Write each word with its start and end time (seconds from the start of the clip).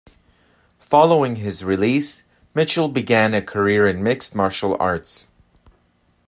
Following 0.79 1.35
his 1.35 1.63
release, 1.63 2.23
Mitchell 2.55 2.87
began 2.87 3.35
a 3.35 3.41
career 3.43 3.85
in 3.87 4.01
mixed 4.01 4.33
martial 4.33 4.75
arts. 4.79 5.27